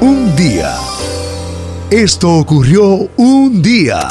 [0.00, 0.74] Un día.
[1.90, 4.08] Esto ocurrió un día.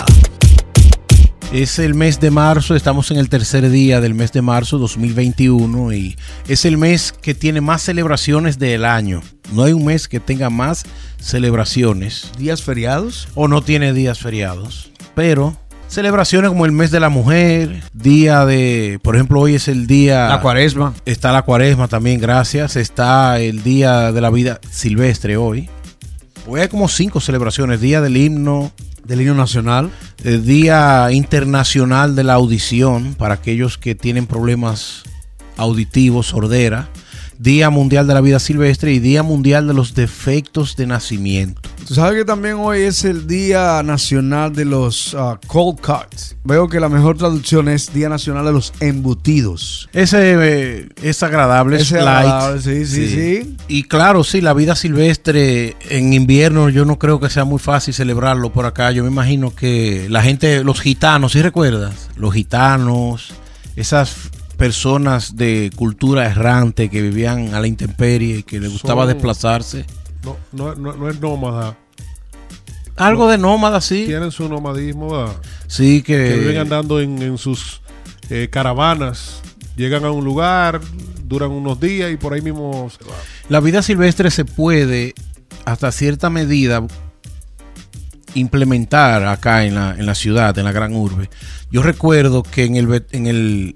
[1.54, 5.94] Es el mes de marzo, estamos en el tercer día del mes de marzo 2021
[5.94, 6.18] y
[6.48, 9.22] es el mes que tiene más celebraciones del año.
[9.54, 10.84] No hay un mes que tenga más
[11.20, 12.32] celebraciones.
[12.38, 13.28] ¿Días feriados?
[13.36, 14.92] O no tiene días feriados.
[15.14, 15.58] Pero
[15.88, 20.28] celebraciones como el mes de la mujer, día de, por ejemplo, hoy es el día...
[20.28, 20.94] La cuaresma.
[21.06, 22.76] Está la cuaresma también, gracias.
[22.76, 25.70] Está el día de la vida silvestre hoy.
[26.48, 27.82] Hoy hay como cinco celebraciones.
[27.82, 28.72] Día del himno,
[29.04, 29.92] del himno nacional.
[30.24, 35.04] El Día Internacional de la Audición para aquellos que tienen problemas
[35.58, 36.90] auditivos, sordera.
[37.40, 41.62] Día Mundial de la Vida Silvestre y Día Mundial de los Defectos de Nacimiento.
[41.88, 46.36] Tú sabes que también hoy es el Día Nacional de los uh, Cold Cuts.
[46.44, 49.88] Veo que la mejor traducción es Día Nacional de los Embutidos.
[49.94, 52.60] Ese eh, es agradable, es light.
[52.62, 57.30] sí, sí, sí, Y claro, sí, la vida silvestre en invierno yo no creo que
[57.30, 58.92] sea muy fácil celebrarlo por acá.
[58.92, 62.10] Yo me imagino que la gente, los gitanos, ¿sí recuerdas?
[62.16, 63.34] Los gitanos,
[63.76, 69.86] esas personas de cultura errante que vivían a la intemperie y que les gustaba desplazarse.
[70.24, 71.78] No, no, no, es nómada.
[72.96, 74.06] Algo de nómada, sí.
[74.06, 75.26] Tienen su nomadismo.
[75.68, 76.18] Sí, que...
[76.18, 77.82] que viven andando en, sus
[78.30, 79.42] eh, caravanas.
[79.76, 80.80] Llegan a un lugar,
[81.24, 83.18] duran unos días y por ahí mismo se van.
[83.50, 85.14] La vida silvestre se puede,
[85.66, 86.88] hasta cierta medida,
[88.36, 91.30] implementar acá en la, en la ciudad, en la gran urbe.
[91.72, 93.76] Yo recuerdo que en el, en el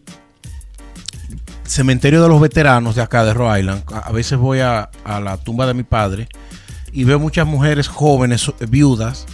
[1.69, 3.83] cementerio de los veteranos de acá de Rhode Island.
[3.93, 6.27] A veces voy a, la tumba de mi padre
[6.91, 9.25] y veo muchas mujeres jóvenes, viudas.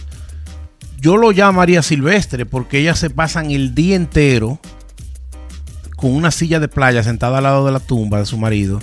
[1.00, 4.58] Yo lo llamaría silvestre porque ellas se pasan el día entero
[5.96, 8.80] con una silla de playa sentada al lado de la tumba de su marido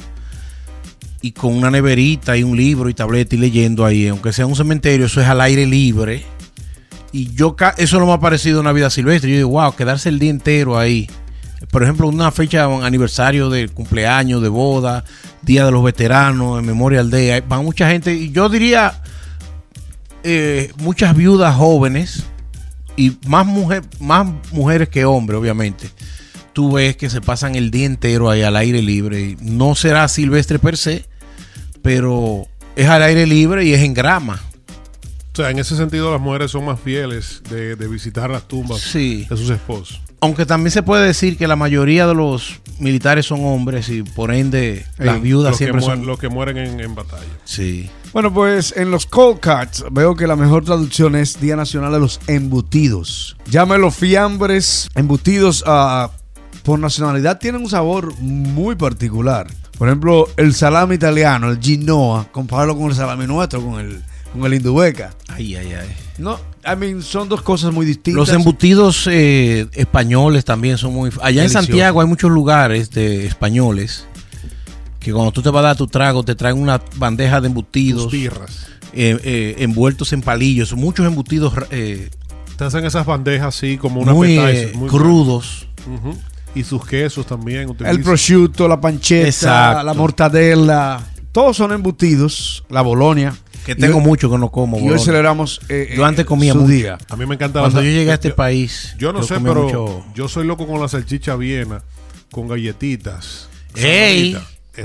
[1.21, 4.55] y con una neverita y un libro y tableta y leyendo ahí, aunque sea un
[4.55, 6.25] cementerio, eso es al aire libre.
[7.11, 9.29] Y yo, eso no me ha parecido una vida silvestre.
[9.29, 11.07] Yo digo, wow, quedarse el día entero ahí
[11.71, 15.03] por ejemplo, una fecha, un aniversario de cumpleaños, de boda,
[15.41, 19.01] Día de los Veteranos, Memorial Day, van mucha gente, y yo diría
[20.23, 22.23] eh, muchas viudas jóvenes
[22.95, 25.89] y más, mujer, más mujeres que hombres, obviamente.
[26.53, 29.35] Tú ves que se pasan el día entero ahí al aire libre.
[29.41, 31.05] No será silvestre per se,
[31.81, 34.39] pero es al aire libre y es en grama.
[35.33, 39.25] O sea, en ese sentido las mujeres son más fieles de, visitar las tumbas de
[39.29, 39.99] sus esposos.
[40.23, 44.33] Aunque también se puede decir que la mayoría de los militares son hombres y por
[44.33, 47.23] ende las viudas siempre son los que mueren en, batalla.
[47.43, 47.89] Sí.
[48.13, 51.99] Bueno, pues en los cold cuts veo que la mejor traducción es Día Nacional de
[51.99, 53.35] los Embutidos.
[53.49, 56.09] Llámelo fiambres, embutidos uh,
[56.63, 59.47] por nacionalidad tienen un sabor muy particular.
[59.77, 64.01] Por ejemplo, el salami italiano, el Ginoa, compararlo con el salami nuestro, con el,
[64.33, 65.13] con el Indubeca.
[65.27, 65.95] Ay, ay, ay.
[66.17, 68.15] No, I mean, son dos cosas muy distintas.
[68.15, 71.11] Los embutidos eh, españoles también son muy.
[71.21, 74.05] Allá en Santiago hay muchos lugares de españoles
[74.99, 78.13] que cuando tú te vas a dar tu trago te traen una bandeja de embutidos.
[78.13, 78.29] Eh,
[78.95, 81.53] eh, envueltos en palillos, muchos embutidos.
[81.69, 82.09] te
[82.59, 84.39] hacen esas bandejas así como una muy,
[84.87, 85.67] crudos.
[86.55, 87.75] Y sus quesos también.
[87.79, 91.01] El prosciutto, la pancheta, la mortadela.
[91.31, 92.63] Todos son embutidos.
[92.69, 93.33] La bolonia.
[93.65, 94.79] Que tengo mucho que no como.
[94.79, 95.61] Y hoy celebramos.
[95.69, 96.67] Eh, yo antes comía mucho.
[96.67, 96.97] Día.
[97.09, 98.95] A mí me encanta Cuando yo llegué a este país.
[98.97, 101.81] Yo no sé, pero yo soy loco con la salchicha viena,
[102.31, 103.49] con galletitas.
[103.75, 104.37] ¡Ey!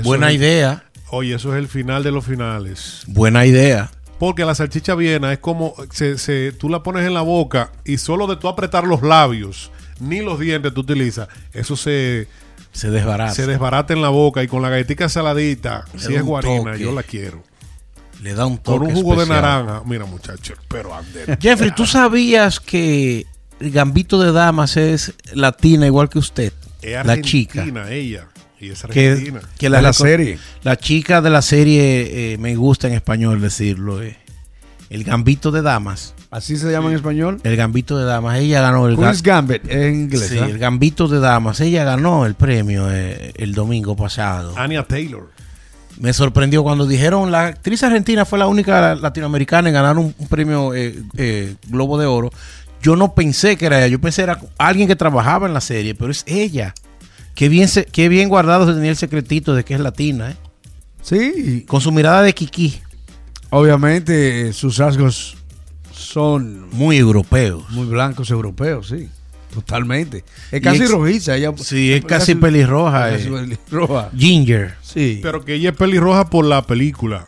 [0.03, 0.83] Buena idea.
[1.11, 3.03] Oye, eso es el final de los finales.
[3.07, 3.91] Buena idea.
[4.19, 5.73] Porque la salchicha viena es como.
[5.91, 10.19] Se, tú la pones en la boca y solo de tú apretar los labios, ni
[10.19, 12.27] los dientes tú utilizas, eso se.
[12.71, 13.33] Se desbarata.
[13.33, 17.01] Se desbarata en la boca y con la galletita saladita, si es guarina, yo la
[17.01, 17.41] quiero.
[18.21, 18.79] Le da un toque.
[18.79, 19.81] Con un jugo de naranja.
[19.85, 21.37] Mira, muchachos, pero ande.
[21.39, 23.25] Jeffrey, ¿tú sabías que
[23.59, 26.53] el gambito de damas es latina igual que usted?
[26.81, 27.65] Es la chica.
[27.89, 28.27] ella.
[28.59, 29.39] Y es argentina.
[29.57, 30.37] Que, la, serie.
[30.63, 34.01] La chica de la serie, eh, me gusta en español decirlo.
[34.03, 34.17] Eh.
[34.89, 36.13] El gambito de damas.
[36.29, 37.39] ¿Así se llama en español?
[37.43, 38.37] El gambito de damas.
[38.37, 40.27] Ella ganó el Queen's Gambit en inglés.
[40.27, 41.61] Sí, el gambito de damas.
[41.61, 44.53] Ella ganó el premio eh, el domingo pasado.
[44.57, 45.29] Anya Taylor
[45.99, 50.73] me sorprendió cuando dijeron la actriz argentina fue la única latinoamericana en ganar un, premio
[50.73, 52.31] eh, eh, Globo de Oro.
[52.81, 55.61] Yo no pensé que era ella, yo pensé que era alguien que trabajaba en la
[55.61, 56.73] serie, pero es ella.
[57.35, 60.35] Qué bien, se, qué bien guardado se tenía el secretito de que es latina, ¿eh?
[61.01, 61.65] Sí.
[61.67, 62.79] Con su mirada de kiki.
[63.49, 65.37] Obviamente sus rasgos
[65.91, 67.69] son muy europeos.
[67.69, 69.09] Muy blancos europeos, sí.
[69.53, 70.23] Totalmente.
[70.51, 71.35] Es casi rojiza.
[71.35, 73.09] Ella, sí, es casi, pelirroja.
[73.11, 74.09] Casi pelirroja.
[74.17, 74.75] Ginger.
[74.81, 75.19] Sí.
[75.23, 77.27] Pero que ella es pelirroja por la película.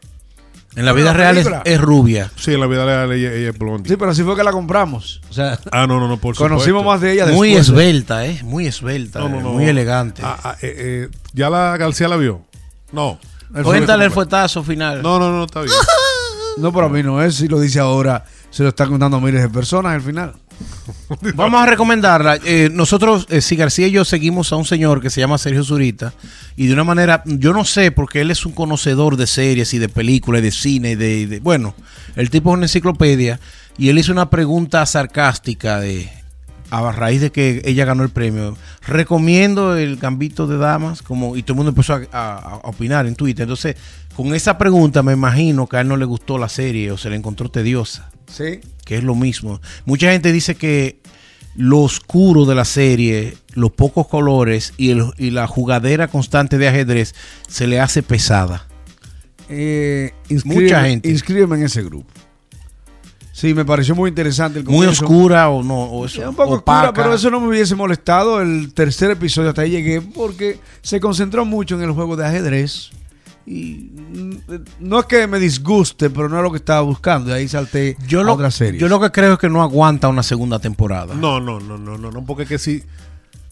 [0.75, 2.31] En la vida real es, es rubia.
[2.37, 3.89] Sí, en la vida real ella, ella es blondie.
[3.89, 5.19] Sí, pero así fue que la compramos.
[5.29, 6.89] O sea, Ah, no, no, no, por conocimos supuesto.
[6.89, 7.67] más de ella Muy después.
[7.67, 8.39] de- esbelta, ¿eh?
[8.43, 9.19] Muy esbelta.
[9.19, 9.51] No, no, eh, no.
[9.53, 10.21] Muy elegante.
[10.23, 12.45] Ah, ah, eh, eh, ¿Ya la García la vio?
[12.93, 13.19] No.
[13.63, 15.01] Cuéntale el fuetazo final.
[15.01, 15.73] No, no, no, está bien.
[16.57, 17.35] No, para mí no es.
[17.35, 20.33] Si lo dice ahora, se lo están contando a miles de personas al final.
[21.35, 22.37] Vamos a recomendarla.
[22.43, 25.63] Eh, nosotros, eh, si García y yo seguimos a un señor que se llama Sergio
[25.63, 26.13] Zurita
[26.55, 29.79] y de una manera, yo no sé, porque él es un conocedor de series y
[29.79, 31.75] de películas y de cine y de, bueno,
[32.15, 33.39] el tipo es una enciclopedia
[33.77, 36.09] y él hizo una pregunta sarcástica de
[36.69, 38.55] a raíz de que ella ganó el premio.
[38.87, 43.43] Recomiendo el Gambito de Damas, como y todo el mundo empezó a opinar en Twitter.
[43.43, 43.75] Entonces,
[44.15, 47.09] con esa pregunta me imagino que a él no le gustó la serie o se
[47.09, 48.59] le encontró tediosa Sí.
[48.85, 49.59] que es lo mismo.
[49.85, 50.99] Mucha gente dice que
[51.55, 56.67] lo oscuro de la serie, los pocos colores y, el- y la jugadera constante de
[56.69, 57.13] ajedrez
[57.47, 58.67] se le hace pesada.
[59.49, 60.13] Eh,
[60.45, 61.09] Mucha gente.
[61.09, 62.09] Inscríbeme en ese grupo.
[63.33, 66.89] Sí, me pareció muy interesante el Muy oscura o no, o eso, un poco opaca.
[66.89, 68.41] oscura, pero eso no me hubiese molestado.
[68.41, 72.91] El tercer episodio hasta ahí llegué porque se concentró mucho en el juego de ajedrez.
[73.51, 73.91] Y
[74.79, 77.31] no es que me disguste, pero no es lo que estaba buscando.
[77.31, 78.79] Y ahí salté yo a lo, otra serie.
[78.79, 81.13] yo lo que creo es que no aguanta una segunda temporada.
[81.15, 82.83] No, no, no, no, no, no, porque que si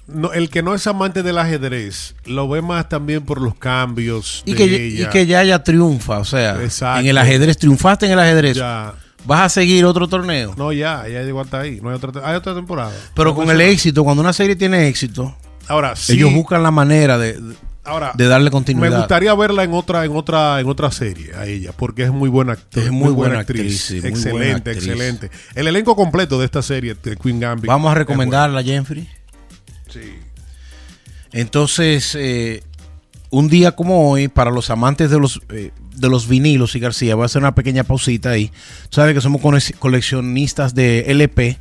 [0.07, 4.41] no, el que no es amante del ajedrez lo ve más también por los cambios
[4.45, 5.07] y, de que, ella.
[5.07, 7.01] y que ya ya triunfa, o sea, Exacto.
[7.01, 8.93] en el ajedrez, triunfaste en el ajedrez, ya
[9.25, 10.55] vas a seguir otro torneo.
[10.57, 12.93] no ya, ya llegó hasta ahí, no hay otra hay otra temporada.
[13.13, 15.35] pero No con el éxito, cuando una serie tiene éxito,
[15.67, 17.55] Ahora sí, ellos buscan la manera de, de-
[17.89, 18.97] ahora de darle me continuidad.
[18.97, 22.53] gustaría verla en otra en otra en otra serie a ella porque es muy buena
[22.53, 24.88] actriz, Es muy buena actriz, sí, muy buena excelente, actriz.
[24.88, 25.31] excelente.
[25.56, 27.65] El elenco completo de esta serie de Queen Gambit.
[27.68, 29.03] Vamos a recomendarla, Jeffrey.
[29.03, 29.19] bueno.
[29.91, 30.15] Sí.
[31.31, 32.63] Entonces, eh,
[33.30, 37.15] un día como hoy, para los amantes de los, eh, de los vinilos y García,
[37.15, 38.47] voy a hacer una pequeña pausita ahí.
[38.89, 41.57] Tú sabes que somos cole- coleccionistas de LP.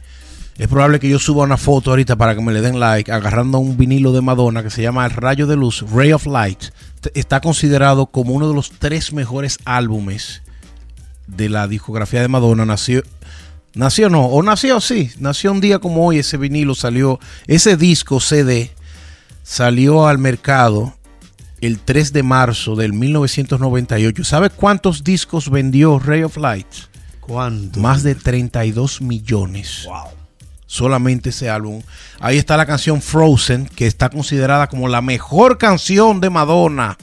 [0.58, 3.60] Es probable que yo suba una foto ahorita para que me le den like, agarrando
[3.60, 6.64] un vinilo de Madonna que se llama El Rayo de Luz, Ray of Light.
[7.14, 10.42] Está considerado como uno de los tres mejores álbumes
[11.28, 12.64] de la discografía de Madonna.
[12.64, 13.04] Nació,
[13.74, 16.18] nació no, o nació sí, nació un día como hoy.
[16.18, 18.72] Ese vinilo salió, ese disco CD
[19.44, 20.92] salió al mercado
[21.60, 24.24] el 3 de marzo del 1998.
[24.24, 26.66] ¿Sabe cuántos discos vendió Ray of Light?
[27.20, 27.78] ¿Cuánto?
[27.78, 29.84] Más de 32 millones.
[29.86, 30.17] Wow.
[30.70, 31.82] Solamente ese álbum.
[32.20, 36.98] Ahí está la canción Frozen, que está considerada como la mejor canción de Madonna.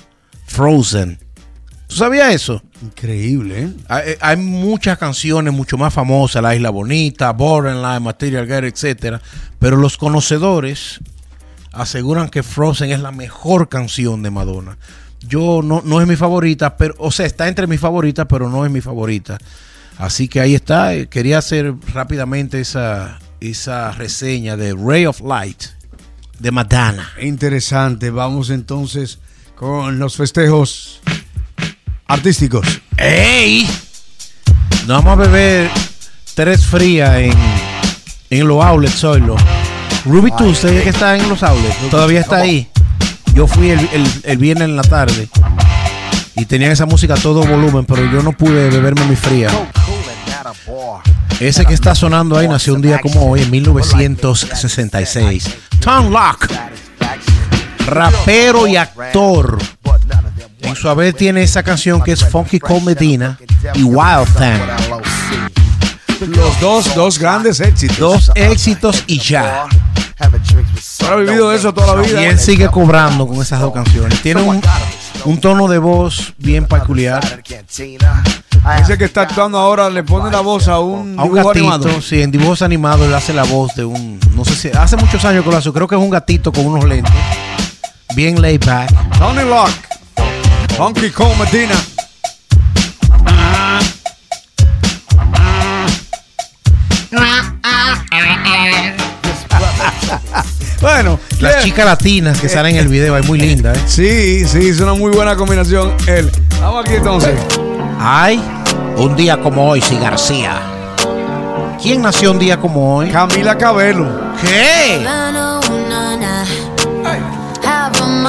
[0.45, 1.17] Frozen.
[1.87, 2.61] ¿Tú sabías eso?
[2.83, 3.73] Increíble, ¿eh?
[3.89, 9.19] Hay, hay muchas canciones mucho más famosas, La Isla Bonita, Borderline, Material Girl, etcétera,
[9.57, 10.99] pero los conocedores
[11.71, 14.77] aseguran que Frozen es la mejor canción de Madonna.
[15.27, 18.63] Yo no, no es mi favorita, pero, o sea, está entre mis favoritas, pero no
[18.63, 19.39] es mi favorita.
[19.97, 20.93] Así que ahí está.
[20.93, 25.63] eh, Quería hacer rápidamente esa, esa reseña de Ray of Light
[26.39, 27.09] de Madonna.
[27.21, 28.09] Interesante.
[28.09, 29.19] Vamos entonces
[29.55, 30.99] con los festejos
[32.07, 32.65] artísticos.
[32.97, 33.67] ¡Ey!
[34.87, 35.69] Nos vamos a beber
[36.33, 37.33] tres frías en,
[38.29, 39.21] en los outlets hoy.
[39.21, 39.35] Lo.
[40.05, 41.77] Ruby Tuesday que está en los outlets.
[41.89, 42.69] Todavía está ahí.
[43.33, 45.27] Yo fui el, el- el viernes en la tarde
[46.35, 49.49] y tenían esa música a todo volumen, pero yo no pude beberme mi fría.
[51.45, 55.47] Ese que está sonando ahí nació un día como hoy, en 1966.
[55.79, 56.47] Tom Lock,
[57.85, 59.59] rapero y actor.
[60.61, 63.37] En su haber tiene esa canción que es Funky Cole Medina
[63.75, 64.59] y Wild Thing.
[66.35, 67.99] Los dos, dos grandes éxitos.
[67.99, 69.67] Dos éxitos y ya.
[70.17, 72.23] Ha vivido eso toda la vida.
[72.23, 74.19] Y él sigue cobrando con esas dos canciones.
[74.23, 74.59] Tiene un,
[75.25, 77.43] un tono de voz bien peculiar.
[78.79, 81.73] Dice que está actuando ahora, le pone la voz a un, A un dibujo gatito,
[81.73, 82.01] animado.
[82.01, 85.23] sí, en dibujos animados él hace la voz de un, no sé si, hace muchos
[85.23, 87.13] años que lo hace, creo que es un gatito con unos lentes,
[88.15, 88.89] bien laid back.
[89.19, 89.87] Tony Locke.
[90.77, 91.75] Funky Cole Medina.
[100.81, 103.79] Bueno, Las chicas latinas que salen en el video, es muy linda, ¿eh?
[103.87, 105.95] Sí, sí, es una muy buena combinación.
[106.05, 106.29] Él.
[106.61, 107.39] Vamos aquí entonces.
[107.99, 108.41] Ay,
[108.97, 110.59] un día como hoy, sí, García.
[111.81, 113.09] ¿Quién nació un día como hoy?
[113.09, 114.05] Camila Cabello.
[114.41, 115.05] ¿Qué?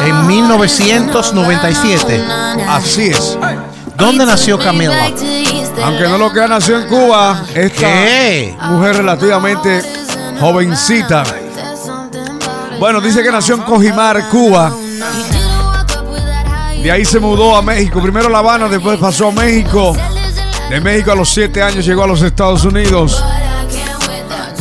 [0.05, 2.25] En 1997.
[2.69, 3.39] Así es.
[3.97, 4.95] ¿Dónde nació Camila?
[5.85, 8.57] Aunque no lo que nació en Cuba, esta ¿Qué?
[8.71, 9.83] mujer relativamente
[10.41, 11.25] jovencita.
[12.79, 14.71] Bueno, dice que nació en Cojimar, Cuba.
[16.87, 18.01] De ahí se mudó a México.
[18.01, 19.97] Primero a La Habana, después pasó a México.
[20.71, 23.25] De México a los 7 años llegó a los Estados Unidos.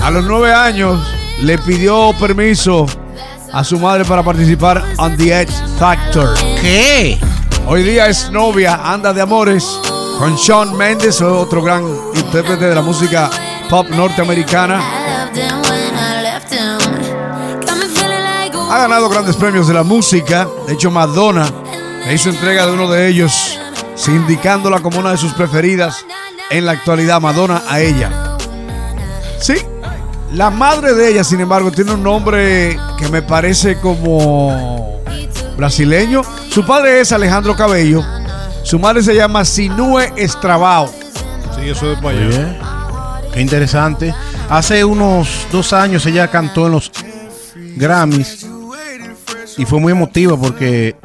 [0.02, 1.08] A los 9 años
[1.42, 2.88] le pidió permiso
[3.54, 6.34] a su madre para participar en The Edge Factor.
[6.60, 7.20] ¿Qué?
[7.68, 9.80] Hoy día es novia, anda de amores
[10.18, 11.84] con Shawn Mendes, otro gran
[12.16, 13.30] intérprete de la música
[13.70, 14.82] pop norteamericana.
[18.72, 20.48] Ha ganado grandes premios de la música.
[20.66, 21.65] De hecho, Madonna
[22.06, 23.60] le hizo entrega de uno de ellos,
[24.08, 26.06] indicándola como una de sus preferidas
[26.50, 28.38] en la actualidad, Madonna a ella.
[29.40, 29.56] Sí,
[30.34, 35.02] la madre de ella, sin embargo, tiene un nombre que me parece como
[35.58, 36.22] brasileño.
[36.50, 38.04] Su padre es Alejandro Cabello.
[38.64, 40.88] Su madre se llama Sinue Estrabao.
[41.56, 43.22] Sí, eso es para allá.
[43.34, 44.14] Qué interesante.
[44.50, 46.92] Hace unos dos años ella cantó en los
[47.76, 48.46] Grammys
[49.58, 50.96] y fue muy emotiva porque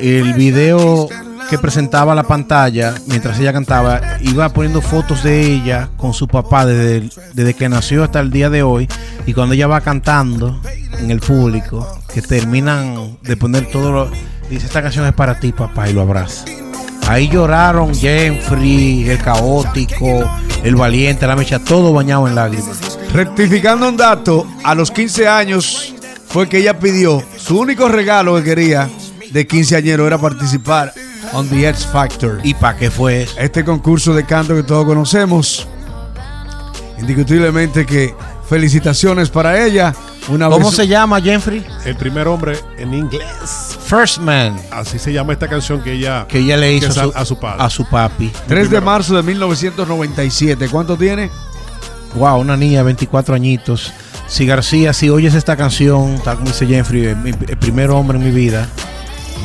[0.00, 1.08] el video
[1.50, 6.66] que presentaba la pantalla mientras ella cantaba iba poniendo fotos de ella con su papá
[6.66, 8.86] desde, desde que nació hasta el día de hoy
[9.26, 10.60] y cuando ella va cantando
[10.98, 14.10] en el público que terminan de poner todo lo,
[14.50, 16.44] dice esta canción es para ti papá y lo abraza.
[17.06, 20.28] Ahí lloraron Jeffrey el caótico
[20.62, 22.98] el valiente la mecha todo bañado en lágrimas.
[23.12, 25.94] Rectificando un dato, a los 15 años
[26.26, 28.88] fue que ella pidió su único regalo que quería
[29.30, 30.92] de quinceañero era participar
[31.32, 32.40] on the X Factor.
[32.42, 35.66] y para qué fue eso Este concurso de canto que todos conocemos.
[36.98, 38.14] Indiscutiblemente que
[38.48, 39.94] felicitaciones para ella.
[40.28, 41.64] Una ¿Cómo vez- se llama Jeffrey?
[41.86, 43.78] El primer hombre en inglés.
[43.86, 47.04] First Man Así se llama esta canción que ella, que ella le hizo que a
[47.04, 47.62] su, a su padre.
[47.64, 50.68] a su papi 3 de marzo de 1997.
[50.68, 51.30] ¿Cuánto tiene?
[52.14, 53.92] Wow, una niña de 24 añitos.
[54.26, 58.30] Si García, si oyes esta canción, tal como dice Jeffrey, el primer hombre en mi
[58.30, 58.68] vida,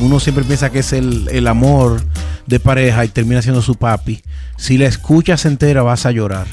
[0.00, 2.02] uno siempre piensa que es el, el amor
[2.46, 4.22] de pareja y termina siendo su papi.
[4.56, 6.46] Si la escuchas entera vas a llorar.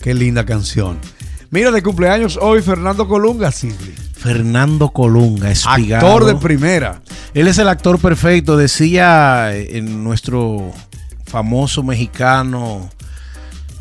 [0.00, 0.98] Qué linda canción.
[1.50, 3.94] Mira, de cumpleaños hoy Fernando Colunga, Sidley.
[4.16, 6.06] Fernando Colunga, espigado.
[6.06, 7.02] Actor de primera.
[7.34, 10.72] Él es el actor perfecto, decía eh, en nuestro
[11.26, 12.88] famoso mexicano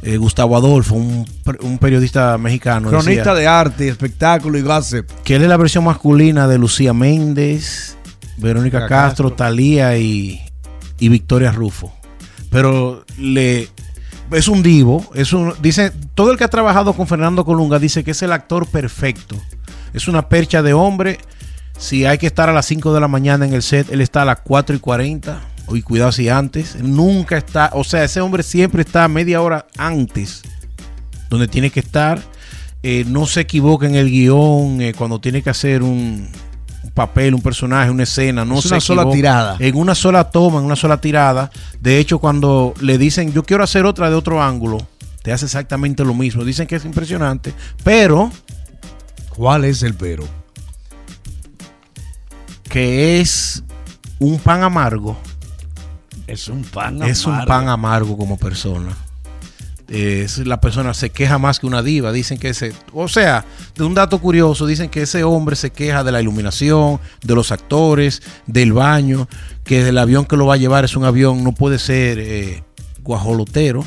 [0.04, 1.26] eh, Gustavo Adolfo, un,
[1.62, 2.90] un periodista mexicano.
[2.90, 5.06] Cronista decía- de arte, espectáculo y gossip.
[5.24, 7.98] que él es la versión masculina de Lucía Méndez,
[8.38, 9.34] Verónica Castro, Castro.
[9.34, 10.42] Talía y,
[11.00, 11.94] y Victoria Rufo.
[12.50, 13.70] Pero le
[14.32, 18.04] es un divo, es un dice todo el que ha trabajado con Fernando Colunga dice
[18.04, 19.36] que es el actor perfecto.
[19.94, 21.20] Es una percha de hombre.
[21.78, 24.22] Si hay que estar a las 5 de la mañana en el set, él está
[24.22, 25.42] a las 4 y 40.
[25.74, 26.76] Y cuidado si antes.
[26.76, 30.44] Nunca está, o sea, ese hombre siempre está media hora antes
[31.30, 32.22] donde tiene que estar.
[32.84, 36.28] Eh, no se equivoca en el guion eh, cuando tiene que hacer un,
[36.84, 38.44] un papel, un personaje, una escena.
[38.46, 39.56] No Es se una sola tirada.
[39.60, 41.52] En una sola toma, en una sola tirada.
[41.80, 44.78] De hecho, cuando le dicen yo quiero hacer otra de otro ángulo,
[45.22, 46.44] te hace exactamente lo mismo.
[46.44, 48.32] Dicen que es impresionante, pero
[49.30, 50.24] ¿Cuál es el pero?
[52.70, 53.64] que es
[54.20, 55.18] un pan amargo.
[56.26, 58.96] Es un pan Es un pan amargo como persona.
[59.94, 62.14] Es, la persona se queja más que una diva.
[62.14, 62.72] Dicen que ese.
[62.94, 63.44] O sea,
[63.76, 67.52] de un dato curioso, dicen que ese hombre se queja de la iluminación, de los
[67.52, 69.28] actores, del baño,
[69.66, 72.64] que el avión que lo va a llevar es un avión, no puede ser eh,
[73.04, 73.86] guajolotero.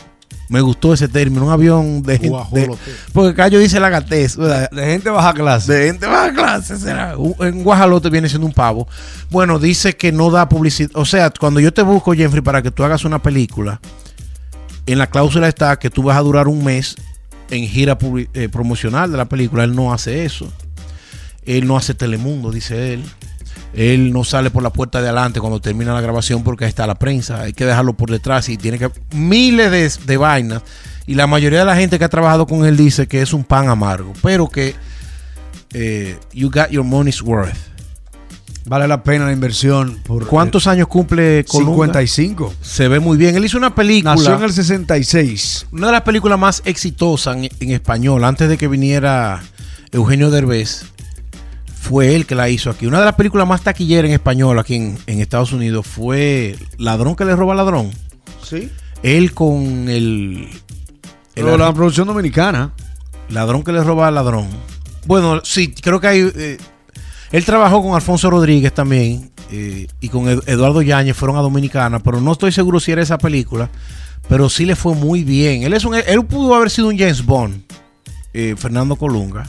[0.50, 2.18] Me gustó ese término, un avión de.
[2.18, 2.76] Guajolotero.
[3.14, 4.36] porque Cayo dice lagatez.
[4.36, 4.70] ¿verdad?
[4.72, 5.72] De gente baja clase.
[5.72, 7.16] De gente baja clase será.
[7.16, 8.86] Un, un guajalote viene siendo un pavo.
[9.30, 10.90] Bueno, dice que no da publicidad.
[10.92, 13.80] O sea, cuando yo te busco, Jeffrey, para que tú hagas una película,
[14.86, 16.96] en la cláusula está que tú vas a durar un mes
[17.50, 17.98] en gira
[18.34, 19.64] eh, promocional de la película.
[19.64, 20.52] Él no hace eso.
[21.44, 23.04] Él no hace Telemundo, dice él.
[23.74, 26.86] Él no sale por la puerta de adelante cuando termina la grabación porque ahí está
[26.86, 27.42] la prensa.
[27.42, 28.90] Hay que dejarlo por detrás y tiene que.
[29.12, 30.62] Miles de, de vainas.
[31.06, 33.44] Y la mayoría de la gente que ha trabajado con él dice que es un
[33.44, 34.12] pan amargo.
[34.22, 34.74] Pero que
[35.72, 37.73] eh, you got your money's worth.
[38.66, 39.98] Vale la pena la inversión.
[40.04, 41.72] Por, ¿Cuántos años cumple eh, Colunga?
[41.86, 42.54] 55.
[42.62, 43.36] Se ve muy bien.
[43.36, 44.14] Él hizo una película.
[44.14, 45.66] Nació en el 66.
[45.72, 49.42] Una de las películas más exitosas en, en español, antes de que viniera
[49.92, 50.86] Eugenio Derbez,
[51.78, 52.86] fue él que la hizo aquí.
[52.86, 57.16] Una de las películas más taquilleras en español aquí en, en Estados Unidos fue Ladrón
[57.16, 57.90] que le roba al ladrón.
[58.42, 58.70] Sí.
[59.02, 62.72] Él con el, el Pero la producción dominicana.
[63.28, 64.48] ladrón que le roba al ladrón.
[65.06, 66.32] Bueno, sí, creo que hay...
[66.34, 66.56] eh,
[67.36, 71.98] él trabajó con Alfonso Rodríguez también eh, y con Ed- Eduardo Yáñez, fueron a Dominicana,
[71.98, 73.68] pero no estoy seguro si era esa película,
[74.28, 75.62] pero sí le fue muy bien.
[75.64, 77.62] Él, es un, él pudo haber sido un James Bond,
[78.32, 79.48] eh, Fernando Colunga.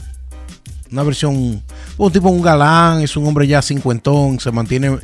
[0.90, 1.62] Una versión,
[1.96, 4.98] un tipo, un galán, es un hombre ya cincuentón, se mantiene,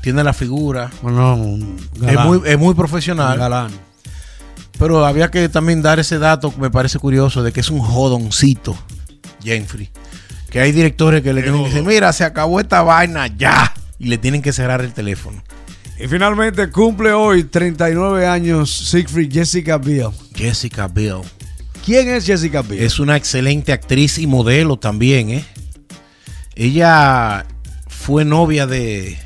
[0.00, 1.76] tiene la figura, Bueno, un
[2.06, 3.38] es muy, es muy Un profesional.
[3.38, 3.70] galán.
[4.78, 7.78] Pero había que también dar ese dato que me parece curioso de que es un
[7.80, 8.76] jodoncito,
[9.44, 9.90] Jenfrey.
[10.52, 13.72] Que hay directores que le tienen que decir, mira, se acabó esta vaina ya.
[13.98, 15.42] Y le tienen que cerrar el teléfono.
[15.98, 20.08] Y finalmente cumple hoy 39 años Siegfried Jessica Biel.
[20.34, 21.20] Jessica Biel.
[21.84, 22.82] ¿Quién es Jessica Biel?
[22.82, 25.44] Es una excelente actriz y modelo también, ¿eh?
[26.54, 27.46] Ella
[27.88, 29.16] fue novia de,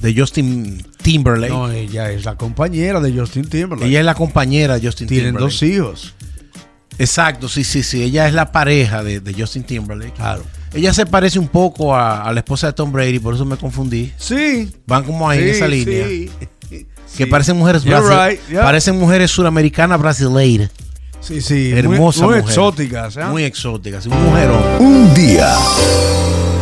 [0.00, 1.52] de Justin Timberlake.
[1.52, 3.88] No, ella es la compañera de Justin Timberlake.
[3.88, 5.52] Ella es la compañera de Justin Tienen Timberlake.
[5.52, 6.14] dos hijos.
[6.98, 8.02] Exacto, sí, sí, sí.
[8.02, 10.12] Ella es la pareja de, de Justin Timberlake.
[10.14, 10.42] Claro.
[10.74, 13.56] Ella se parece un poco a, a la esposa de Tom Brady, por eso me
[13.56, 14.12] confundí.
[14.18, 14.70] Sí.
[14.86, 16.06] Van como ahí en esa línea.
[16.06, 16.30] sí.
[16.68, 16.86] Que
[17.24, 17.26] Sí.
[17.26, 18.62] parecen mujeres right, yeah.
[18.62, 20.70] parecen mujeres suramericanas brasileiras.
[21.20, 21.72] Sí, sí.
[21.72, 22.50] Hermosas Muy, muy mujeres.
[22.50, 23.16] exóticas.
[23.16, 23.24] ¿eh?
[23.24, 24.06] Muy exóticas.
[24.06, 24.62] Un mujerón.
[24.80, 25.54] Un día.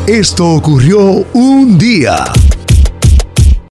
[0.06, 1.00] Esto ocurrió
[1.32, 2.24] un día.